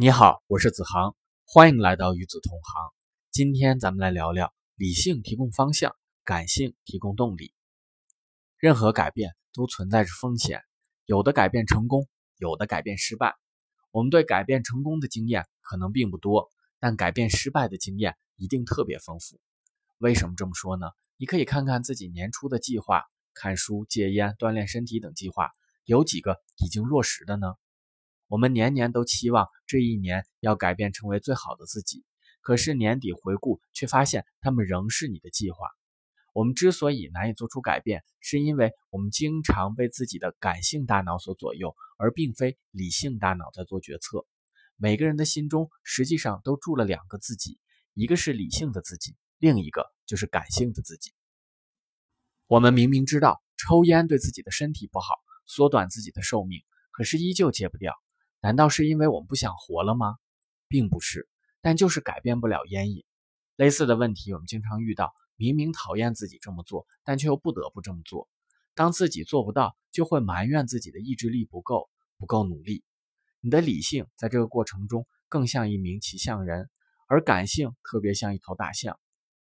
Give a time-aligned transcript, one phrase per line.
[0.00, 1.14] 你好，我是子航，
[1.44, 2.90] 欢迎来到与子同行。
[3.30, 7.52] 今天咱们来聊聊理性提供方向，感性提供动力。
[8.56, 10.62] 任何改变都存在着风险，
[11.04, 12.08] 有的改变成功，
[12.38, 13.34] 有的改变失败。
[13.90, 16.48] 我们对改变成功的经验可能并不多，
[16.78, 19.38] 但改变失败的经验一定特别丰富。
[19.98, 20.86] 为什么这么说呢？
[21.18, 23.04] 你可以看看自己年初的计划，
[23.34, 25.50] 看书、戒烟、锻炼身体等计划，
[25.84, 27.52] 有几个已经落实的呢？
[28.30, 32.04] 我们年年都期望这一年要改变成为最好的自己，
[32.40, 35.66] 可是年底回顾却发现他们仍是你的计划。
[36.32, 44.24] 我们之所以难以做出改变，是因为我们经常被自己的感性大脑所左右，而并非理性大脑在做决策。
[44.76, 47.58] 每个人的心中实际上都住了两个自己，
[47.94, 51.10] 一个是理性的自己，另一个就是感性的自己。
[52.46, 55.16] 我们明明知道抽烟对自己的身体不好，
[55.46, 56.60] 缩短自己的寿命，
[56.92, 57.92] 可是依旧戒不掉。
[58.40, 60.16] 难道是因为我们不想活了吗？
[60.68, 61.28] 并不是，
[61.60, 63.04] 但就是改变不了烟瘾。
[63.56, 68.28] 类似的问题我们经常遇到：明明讨厌自己这么做，但却又不得不这么做。
[68.74, 72.82] 当自己做不到，就会埋怨自己的意志力不够，不够努力。
[73.40, 76.70] 你的理性在这个过程中更像一名骑象人，
[77.08, 78.98] 而感性特别像一头大象。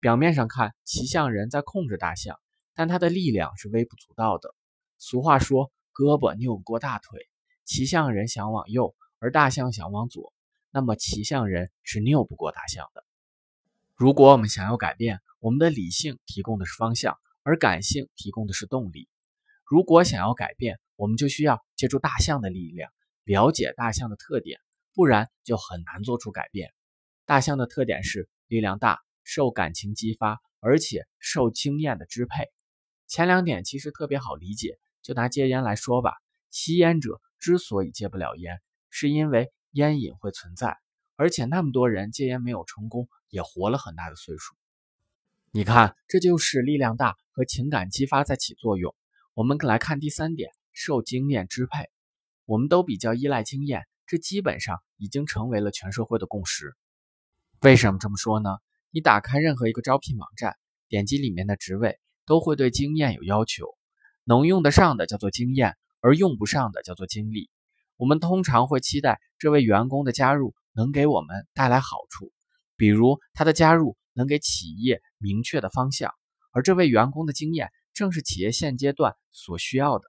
[0.00, 2.38] 表面上看，骑象人在控制大象，
[2.74, 4.54] 但他的力量是微不足道的。
[4.98, 7.28] 俗话说：“胳膊扭不过大腿。”
[7.68, 10.32] 骑象人想往右，而大象想往左，
[10.70, 13.04] 那么骑象人是拗不过大象的。
[13.94, 19.06] 如果我们想要改变，我们的理性提供的是方向，而感性提供的是动力。
[19.66, 22.90] 如果想要改变，我们就需要借助大象的力量，
[23.22, 24.58] 了解大象的特点，
[24.94, 26.72] 不然就很难做出改变。
[27.26, 32.46] 大象的特点是力量大，受感情激发，而且受经验的支配。
[33.06, 36.14] 前两点其实特别好理解，就拿戒烟来说吧，
[36.50, 37.20] 吸烟者。
[37.38, 40.76] 之所以戒不了烟，是因为烟瘾会存在，
[41.16, 44.54] 而且那么多人戒烟没有成功，也活了很大的岁数。
[45.50, 48.94] 你看，这就是力量大和情感激发在起作用。
[49.34, 51.88] 我们来看第三点，受经验支配。
[52.44, 56.74] 我们都比较依赖经验，这基本上已经成为了全社会的共识。
[57.60, 58.50] 为什么这么说呢？
[58.90, 60.56] 你打开任何一个招聘网站，
[60.88, 63.76] 点击里面的职位，都会对经验有要求，
[64.24, 65.76] 能用得上的叫做经验。
[66.08, 67.50] 而用不上的叫做精力。
[67.98, 72.32] 我们通常会期待这位员工的加入能给我们带来好处，
[72.76, 76.14] 比如他的加入能给企业明确的方向，
[76.50, 80.08] 而这位员工的经验正是企业现阶段所需要的。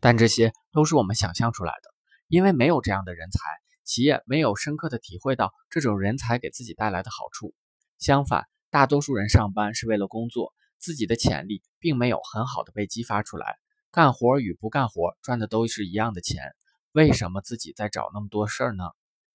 [0.00, 1.88] 但这些都是我们想象出来的，
[2.28, 3.38] 因为没有这样的人才，
[3.84, 7.54] 企业没有深刻的体会到这种人才给自己带来的好处。
[7.98, 13.56] 相反，大多数人上班是为了工作，自己的潜力并没有很好的被激发出来。
[13.96, 16.54] 干活与不干活赚的都是一样的钱，
[16.92, 18.84] 为什么自己在找那么多事儿呢？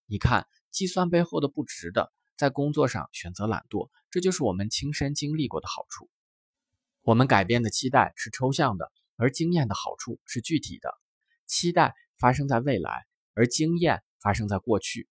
[0.05, 6.11] 你看，计算背后的不值得，在工作上选择懒惰，这就是我们亲身经历过的好处。
[7.01, 10.93] 我们改变的期待是抽象的，而经验的好处是具体的。
[11.47, 15.09] 期待发生在未来，而经验发生在过去。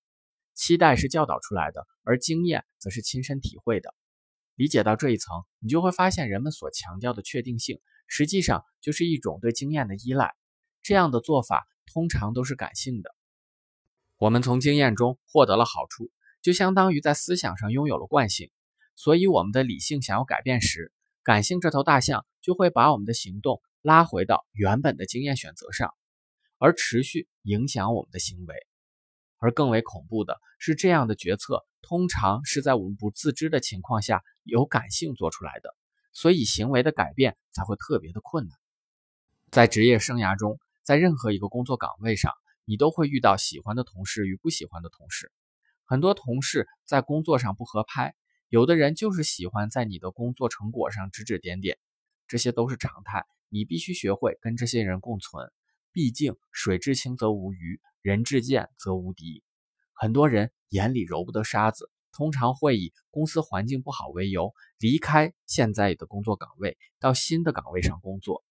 [0.54, 3.92] 期待是教导出来的，而经验则是亲身体会的。
[4.54, 7.80] 理解到这一层，你就会发现人们所强调的确定性。
[8.12, 10.34] 实际上就是一种对经验的依赖，
[10.82, 13.14] 这样的做法通常都是感性的。
[14.16, 16.10] 我们从经验中获得了好处，
[16.42, 18.50] 就相当于在思想上拥有了惯性。
[18.96, 25.94] 所以我们的理性想要改变时，感性这头大象就会把我们的行动拉回到原本的经验选择上，
[26.58, 28.54] 而持续影响我们的行为。
[29.38, 35.76] 而更为恐怖的是，这样的决策通常是在我们不自知的情况下由感性做出来的。
[36.12, 38.58] 所以，行为的改变才会特别的困难。
[39.50, 42.32] 在职业生涯中，在任何一个工作岗位上，
[42.64, 45.32] 你都会遇到喜欢的同事与不喜欢的同事。
[45.84, 48.14] 很多同事在工作上不合拍，
[48.48, 51.78] 有的人就是喜欢在你的工作成果上指指点点，
[52.28, 53.24] 这些都是常态。
[53.48, 55.50] 你必须学会跟这些人共存。
[55.92, 59.42] 毕竟，水至清则无鱼，人至贱则无敌。
[59.92, 61.90] 很多人眼里揉不得沙子。
[62.12, 68.44] 通常会以公司环境不好为由离开现在的工作岗位，到新的岗位上工作。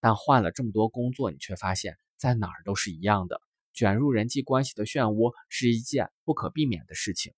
[0.00, 3.40] 但换了这么多工作，你却发现，在哪儿都是一样的。
[3.72, 7.32] 卷入人际关系的漩涡是一件不可避免的事情。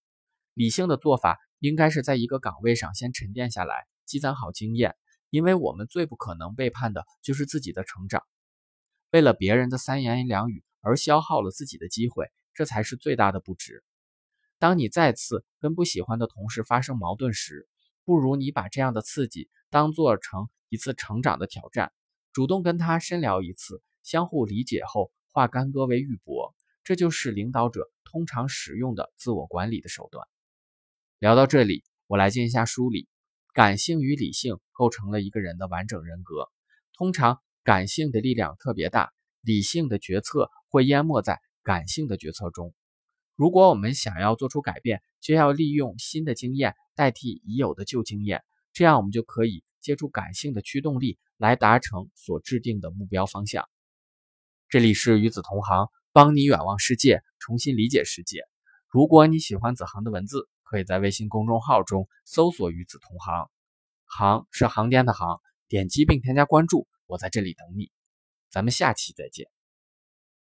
[0.54, 4.96] 理性的做法应该是在一个岗位上先沉淀下来，积攒好经验，
[5.30, 8.22] 因为我们最不可能背叛的就是自己的成长。
[9.10, 13.84] 为了别人的三言两语而消耗了自己的机会，这才是最大的不值。
[14.58, 17.68] 当你再次跟不喜欢的同事发生矛盾时，
[18.04, 21.92] 不如你把这样的刺激当做成一次成长的挑战，
[22.32, 26.52] 主动跟他深聊一次，相互理解后化干戈为玉帛。
[26.82, 30.26] 这就是领导者通常使用的自我管理的手段。
[31.18, 33.08] 聊到这里，我来进一下梳理：
[33.54, 36.48] 感性与理性构成了一个人的完整人格。
[36.92, 42.74] 通常，感性的力量特别大，理性的决策会淹没在感性的决策中。
[43.36, 53.68] 如果我们想要做出改变，就要利用新的经验代替已有的旧经验，这样我们就可以借助感性的驱动力来达成所制定的目标方向。
[54.68, 58.42] 这里是与子同行，帮你远望世界，重新理解世界。
[58.88, 63.50] 如果你喜欢子航的文字，可以在微信公众号中搜索“与子同行”，
[64.06, 67.90] 行是航天的行，点击并添加关注，我在这里等你。
[68.50, 69.53] 咱们下期再见。